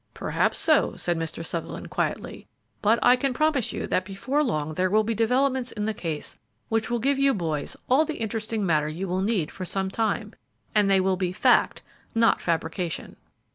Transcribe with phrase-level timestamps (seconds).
[0.15, 1.45] "Perhaps so," said Mr.
[1.45, 2.47] Sutherland, quietly,
[2.81, 6.37] "but I can promise you that before long there will be developments in the case
[6.69, 10.33] which will give you boys all the interesting matter you will need for some time,
[10.73, 11.83] and they will be fact,
[12.15, 13.15] not fabrication."